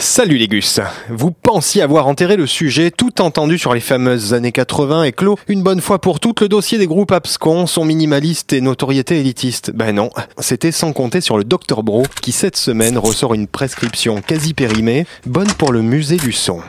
Salut 0.00 0.36
les 0.36 0.46
gus 0.46 0.78
Vous 1.08 1.32
pensiez 1.32 1.82
avoir 1.82 2.06
enterré 2.06 2.36
le 2.36 2.46
sujet, 2.46 2.92
tout 2.92 3.20
entendu 3.20 3.58
sur 3.58 3.74
les 3.74 3.80
fameuses 3.80 4.32
années 4.32 4.52
80 4.52 5.02
et 5.02 5.10
clos 5.10 5.36
une 5.48 5.64
bonne 5.64 5.80
fois 5.80 6.00
pour 6.00 6.20
toutes 6.20 6.40
le 6.40 6.48
dossier 6.48 6.78
des 6.78 6.86
groupes 6.86 7.10
abscons, 7.10 7.66
son 7.66 7.84
minimaliste 7.84 8.52
et 8.52 8.60
notoriété 8.60 9.18
élitiste. 9.18 9.72
Ben 9.74 9.92
non, 9.92 10.10
c'était 10.38 10.70
sans 10.70 10.92
compter 10.92 11.20
sur 11.20 11.36
le 11.36 11.42
Dr 11.42 11.82
Bro 11.82 12.04
qui 12.22 12.30
cette 12.30 12.56
semaine 12.56 12.96
ressort 12.96 13.34
une 13.34 13.48
prescription 13.48 14.22
quasi 14.22 14.54
périmée, 14.54 15.04
bonne 15.26 15.50
pour 15.58 15.72
le 15.72 15.82
musée 15.82 16.18
du 16.18 16.30
son. 16.30 16.60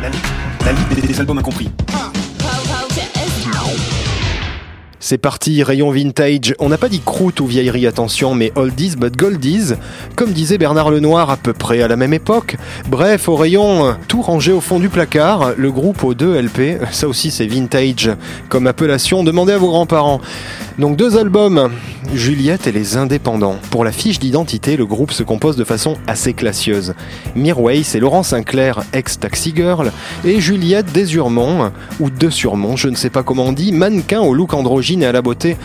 La, 0.00 0.08
la 0.64 1.02
des 1.02 1.20
albums 1.20 1.36
incompris. 1.36 1.68
C'est 5.08 5.16
parti, 5.16 5.62
rayon 5.62 5.90
vintage. 5.90 6.54
On 6.58 6.68
n'a 6.68 6.76
pas 6.76 6.90
dit 6.90 7.00
croûte 7.00 7.40
ou 7.40 7.46
vieillerie, 7.46 7.86
attention, 7.86 8.34
mais 8.34 8.52
oldies 8.56 8.94
but 8.94 9.16
goldies. 9.16 9.72
Comme 10.16 10.32
disait 10.32 10.58
Bernard 10.58 10.90
Lenoir 10.90 11.30
à 11.30 11.38
peu 11.38 11.54
près 11.54 11.80
à 11.80 11.88
la 11.88 11.96
même 11.96 12.12
époque. 12.12 12.56
Bref, 12.90 13.26
au 13.26 13.34
rayon, 13.34 13.96
tout 14.06 14.20
rangé 14.20 14.52
au 14.52 14.60
fond 14.60 14.78
du 14.78 14.90
placard, 14.90 15.52
le 15.56 15.72
groupe 15.72 16.04
aux 16.04 16.12
deux 16.12 16.38
LP, 16.38 16.78
ça 16.90 17.08
aussi 17.08 17.30
c'est 17.30 17.46
vintage. 17.46 18.10
Comme 18.50 18.66
appellation, 18.66 19.24
demandez 19.24 19.54
à 19.54 19.58
vos 19.58 19.70
grands-parents. 19.70 20.20
Donc 20.78 20.96
deux 20.96 21.16
albums, 21.16 21.70
Juliette 22.14 22.66
et 22.66 22.72
les 22.72 22.98
Indépendants. 22.98 23.56
Pour 23.70 23.84
la 23.84 23.92
fiche 23.92 24.18
d'identité, 24.18 24.76
le 24.76 24.84
groupe 24.84 25.12
se 25.12 25.22
compose 25.22 25.56
de 25.56 25.64
façon 25.64 25.94
assez 26.06 26.34
classieuse. 26.34 26.94
Mirway, 27.34 27.82
c'est 27.82 27.98
Laurent 27.98 28.22
Sinclair, 28.22 28.82
ex-Taxi 28.92 29.54
Girl, 29.56 29.90
et 30.24 30.40
Juliette 30.40 30.92
Desurmont, 30.92 31.72
ou 31.98 32.10
De 32.10 32.30
Surmont, 32.30 32.76
je 32.76 32.88
ne 32.88 32.94
sais 32.94 33.10
pas 33.10 33.22
comment 33.22 33.46
on 33.46 33.52
dit, 33.52 33.72
mannequin 33.72 34.20
au 34.20 34.34
look 34.34 34.54
androgyne 34.54 34.97
à 35.04 35.12
la 35.12 35.22
beauté 35.22 35.56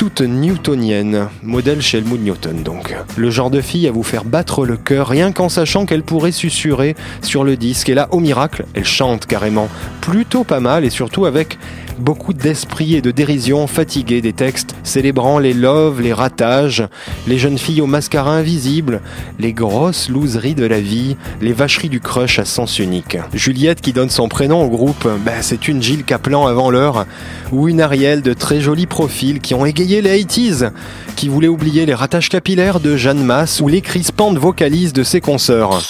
toute 0.00 0.22
newtonienne, 0.22 1.28
modèle 1.42 1.82
chez 1.82 2.00
Newton 2.00 2.62
donc. 2.62 2.96
Le 3.18 3.28
genre 3.28 3.50
de 3.50 3.60
fille 3.60 3.86
à 3.86 3.92
vous 3.92 4.02
faire 4.02 4.24
battre 4.24 4.64
le 4.64 4.78
cœur 4.78 5.08
rien 5.08 5.30
qu'en 5.30 5.50
sachant 5.50 5.84
qu'elle 5.84 6.02
pourrait 6.02 6.32
susurrer 6.32 6.96
sur 7.20 7.44
le 7.44 7.58
disque, 7.58 7.90
et 7.90 7.94
là, 7.94 8.08
au 8.10 8.18
miracle, 8.18 8.64
elle 8.72 8.86
chante 8.86 9.26
carrément, 9.26 9.68
plutôt 10.00 10.42
pas 10.42 10.58
mal, 10.58 10.86
et 10.86 10.90
surtout 10.90 11.26
avec 11.26 11.58
beaucoup 11.98 12.32
d'esprit 12.32 12.94
et 12.94 13.02
de 13.02 13.10
dérision 13.10 13.66
fatigué 13.66 14.22
des 14.22 14.32
textes 14.32 14.74
célébrant 14.84 15.38
les 15.38 15.52
loves, 15.52 16.00
les 16.00 16.14
ratages, 16.14 16.88
les 17.26 17.36
jeunes 17.36 17.58
filles 17.58 17.82
au 17.82 17.86
mascara 17.86 18.32
invisible, 18.32 19.02
les 19.38 19.52
grosses 19.52 20.08
loseries 20.08 20.54
de 20.54 20.64
la 20.64 20.80
vie, 20.80 21.16
les 21.42 21.52
vacheries 21.52 21.90
du 21.90 22.00
crush 22.00 22.38
à 22.38 22.46
sens 22.46 22.78
unique. 22.78 23.18
Juliette 23.34 23.82
qui 23.82 23.92
donne 23.92 24.08
son 24.08 24.28
prénom 24.28 24.64
au 24.64 24.70
groupe, 24.70 25.06
bah, 25.26 25.42
c'est 25.42 25.68
une 25.68 25.82
Gilles 25.82 26.04
Caplan 26.04 26.46
avant 26.46 26.70
l'heure, 26.70 27.04
ou 27.52 27.68
une 27.68 27.82
Ariel 27.82 28.22
de 28.22 28.32
très 28.32 28.62
jolis 28.62 28.86
profils 28.86 29.40
qui 29.40 29.52
ont 29.52 29.66
égayé 29.66 29.89
les 29.90 30.24
80s, 30.24 30.70
qui 31.16 31.28
voulaient 31.28 31.48
oublier 31.48 31.84
les 31.84 31.94
ratages 31.94 32.28
capillaires 32.28 32.78
de 32.78 32.96
Jeanne 32.96 33.24
Masse 33.24 33.60
ou 33.60 33.66
les 33.66 33.80
crispantes 33.80 34.38
vocalises 34.38 34.92
de 34.92 35.02
ses 35.02 35.20
consoeurs. 35.20 35.82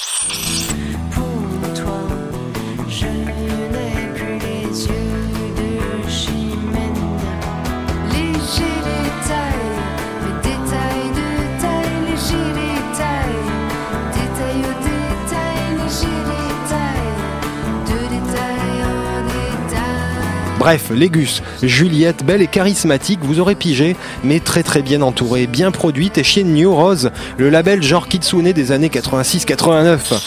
Bref, 20.61 20.91
Légus, 20.95 21.43
Juliette, 21.63 22.23
belle 22.23 22.43
et 22.43 22.47
charismatique, 22.47 23.21
vous 23.23 23.41
aurez 23.41 23.55
pigé, 23.55 23.97
mais 24.23 24.41
très 24.41 24.63
très 24.63 24.83
bien 24.83 25.01
entourée, 25.01 25.47
bien 25.47 25.71
produite 25.71 26.19
et 26.19 26.23
chez 26.23 26.45
New 26.45 26.71
Rose, 26.75 27.13
le 27.39 27.49
label 27.49 27.83
genre 27.83 28.09
Kitsune 28.09 28.53
des 28.53 28.71
années 28.71 28.91
86-89. 28.91 30.21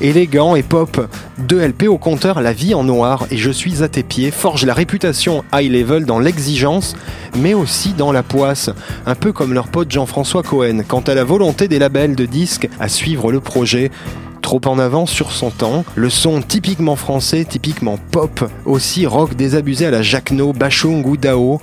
Élégant 0.00 0.56
et 0.56 0.62
pop, 0.62 1.06
2 1.36 1.68
LP 1.68 1.82
au 1.88 1.98
compteur 1.98 2.40
La 2.40 2.54
vie 2.54 2.72
en 2.74 2.82
noir 2.82 3.26
et 3.30 3.36
Je 3.36 3.50
suis 3.50 3.82
à 3.82 3.88
tes 3.88 4.02
pieds 4.02 4.30
forge 4.30 4.64
la 4.64 4.72
réputation 4.72 5.44
high 5.52 5.70
level 5.70 6.06
dans 6.06 6.18
l'exigence, 6.18 6.96
mais 7.36 7.52
aussi 7.52 7.92
dans 7.92 8.10
la 8.10 8.22
poisse, 8.22 8.70
un 9.04 9.14
peu 9.14 9.32
comme 9.32 9.52
leur 9.52 9.68
pote 9.68 9.92
Jean-François 9.92 10.42
Cohen, 10.42 10.80
quant 10.88 11.00
à 11.02 11.14
la 11.14 11.24
volonté 11.24 11.68
des 11.68 11.78
labels 11.78 12.16
de 12.16 12.24
disques 12.24 12.70
à 12.80 12.88
suivre 12.88 13.30
le 13.30 13.40
projet 13.40 13.90
trop 14.44 14.60
en 14.66 14.78
avance 14.78 15.10
sur 15.10 15.32
son 15.32 15.48
temps, 15.48 15.86
le 15.94 16.10
son 16.10 16.42
typiquement 16.42 16.96
français, 16.96 17.46
typiquement 17.48 17.98
pop, 18.10 18.44
aussi 18.66 19.06
rock 19.06 19.34
désabusé 19.34 19.86
à 19.86 19.90
la 19.90 20.02
Jacno, 20.02 20.52
Bachung 20.52 21.02
ou 21.06 21.16
Dao, 21.16 21.60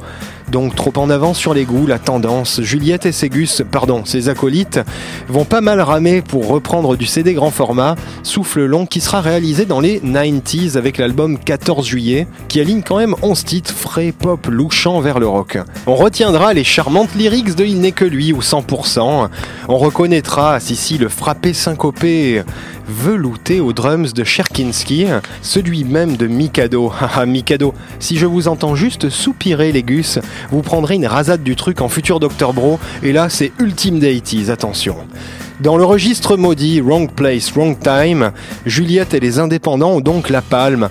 donc 0.51 0.75
trop 0.75 0.91
en 0.97 1.09
avance 1.09 1.37
sur 1.37 1.53
les 1.53 1.63
goûts, 1.63 1.87
la 1.87 1.97
tendance. 1.97 2.61
Juliette 2.61 3.05
et 3.05 3.13
ses 3.13 3.29
gus, 3.29 3.63
pardon, 3.71 4.03
ses 4.03 4.27
acolytes, 4.27 4.81
vont 5.29 5.45
pas 5.45 5.61
mal 5.61 5.79
ramer 5.79 6.21
pour 6.21 6.47
reprendre 6.47 6.97
du 6.97 7.05
CD 7.05 7.33
grand 7.33 7.51
format, 7.51 7.95
Souffle 8.23 8.65
long, 8.65 8.85
qui 8.85 8.99
sera 8.99 9.21
réalisé 9.21 9.65
dans 9.65 9.79
les 9.79 10.01
90s 10.01 10.75
avec 10.75 10.97
l'album 10.97 11.37
14 11.39 11.87
juillet, 11.87 12.27
qui 12.49 12.59
aligne 12.59 12.81
quand 12.81 12.97
même 12.97 13.15
11 13.21 13.45
titres 13.45 13.73
frais, 13.73 14.11
pop, 14.11 14.45
louchant 14.47 14.99
vers 14.99 15.19
le 15.19 15.27
rock. 15.27 15.57
On 15.87 15.95
retiendra 15.95 16.53
les 16.53 16.65
charmantes 16.65 17.15
lyrics 17.15 17.55
de 17.55 17.63
Il 17.63 17.79
n'est 17.79 17.93
que 17.93 18.05
lui 18.05 18.33
ou 18.33 18.41
100%. 18.41 19.29
On 19.69 19.77
reconnaîtra, 19.77 20.59
si 20.59 20.75
si, 20.75 20.97
le 20.97 21.07
frappé 21.07 21.53
syncopé 21.53 22.43
velouté 22.87 23.59
aux 23.59 23.73
drums 23.73 24.13
de 24.13 24.23
Cherkinski, 24.23 25.05
celui 25.41 25.83
même 25.83 26.17
de 26.17 26.27
Mikado. 26.27 26.89
Haha, 26.89 27.25
Mikado, 27.25 27.73
si 27.99 28.17
je 28.17 28.25
vous 28.25 28.47
entends 28.47 28.75
juste 28.75 29.09
soupirer 29.09 29.71
les 29.71 29.83
gus, 29.83 30.19
vous 30.51 30.61
prendrez 30.61 30.95
une 30.95 31.07
rasade 31.07 31.43
du 31.43 31.55
truc 31.55 31.81
en 31.81 31.89
futur 31.89 32.19
Dr 32.19 32.53
Bro, 32.53 32.79
et 33.03 33.11
là 33.11 33.29
c'est 33.29 33.51
ultime 33.59 33.99
deities, 33.99 34.51
attention. 34.51 34.95
Dans 35.61 35.77
le 35.77 35.83
registre 35.83 36.37
maudit 36.37 36.81
Wrong 36.81 37.11
Place, 37.11 37.51
Wrong 37.51 37.77
Time, 37.77 38.31
Juliette 38.65 39.13
et 39.13 39.19
les 39.19 39.37
indépendants 39.37 39.91
ont 39.91 40.01
donc 40.01 40.29
la 40.29 40.41
palme. 40.41 40.89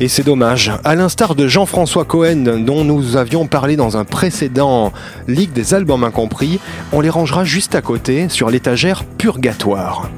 Et 0.00 0.08
c'est 0.08 0.24
dommage. 0.24 0.72
À 0.82 0.96
l'instar 0.96 1.36
de 1.36 1.46
Jean-François 1.46 2.04
Cohen, 2.04 2.62
dont 2.66 2.82
nous 2.82 3.16
avions 3.16 3.46
parlé 3.46 3.76
dans 3.76 3.96
un 3.96 4.04
précédent 4.04 4.92
Ligue 5.28 5.52
des 5.52 5.72
albums 5.72 6.02
incompris, 6.02 6.58
on 6.92 7.00
les 7.00 7.10
rangera 7.10 7.44
juste 7.44 7.76
à 7.76 7.80
côté, 7.80 8.28
sur 8.28 8.50
l'étagère 8.50 9.04
purgatoire. 9.04 10.10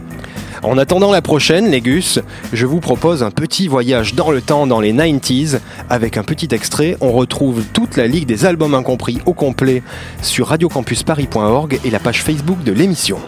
En 0.62 0.76
attendant 0.76 1.10
la 1.10 1.22
prochaine, 1.22 1.70
les 1.70 1.80
gus, 1.80 2.18
je 2.52 2.66
vous 2.66 2.80
propose 2.80 3.22
un 3.22 3.30
petit 3.30 3.66
voyage 3.66 4.14
dans 4.14 4.30
le 4.30 4.42
temps 4.42 4.66
dans 4.66 4.80
les 4.80 4.92
90s. 4.92 5.58
Avec 5.88 6.16
un 6.16 6.22
petit 6.22 6.48
extrait, 6.52 6.96
on 7.00 7.12
retrouve 7.12 7.64
toute 7.72 7.96
la 7.96 8.06
ligue 8.06 8.26
des 8.26 8.44
albums 8.44 8.74
incompris 8.74 9.20
au 9.24 9.32
complet 9.32 9.82
sur 10.20 10.48
radiocampusparis.org 10.48 11.80
et 11.84 11.90
la 11.90 11.98
page 11.98 12.22
Facebook 12.22 12.62
de 12.62 12.72
l'émission. 12.72 13.18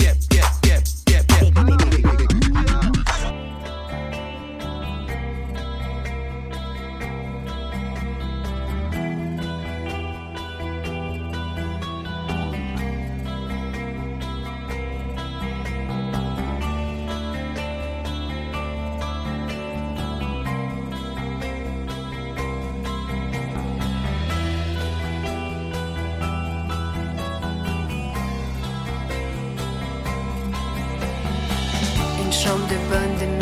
Chambre 32.43 32.67
de 32.67 32.77
bonne 32.91 33.17
de 33.21 33.42